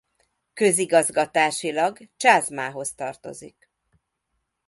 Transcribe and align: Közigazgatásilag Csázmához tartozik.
Közigazgatásilag 0.53 1.97
Csázmához 2.17 2.93
tartozik. 2.95 3.69